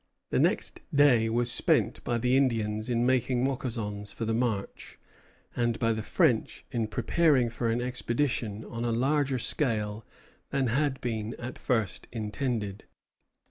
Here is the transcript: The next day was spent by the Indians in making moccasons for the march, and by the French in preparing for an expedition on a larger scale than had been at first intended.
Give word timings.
The 0.31 0.39
next 0.39 0.79
day 0.91 1.29
was 1.29 1.51
spent 1.51 2.03
by 2.03 2.17
the 2.17 2.35
Indians 2.35 2.89
in 2.89 3.05
making 3.05 3.43
moccasons 3.43 4.11
for 4.11 4.25
the 4.25 4.33
march, 4.33 4.97
and 5.55 5.77
by 5.77 5.93
the 5.93 6.01
French 6.01 6.65
in 6.71 6.87
preparing 6.87 7.51
for 7.51 7.69
an 7.69 7.83
expedition 7.83 8.65
on 8.65 8.83
a 8.83 8.91
larger 8.91 9.37
scale 9.37 10.03
than 10.49 10.65
had 10.69 10.99
been 11.01 11.35
at 11.37 11.59
first 11.59 12.07
intended. 12.11 12.85